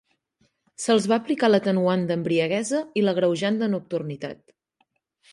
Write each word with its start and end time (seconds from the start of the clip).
Se'ls 0.83 1.03
va 1.09 1.17
aplicar 1.23 1.49
l'atenuant 1.51 2.05
d'embriaguesa 2.11 2.79
i 3.01 3.03
l'agreujant 3.05 3.61
de 3.61 3.69
nocturnitat. 3.75 4.41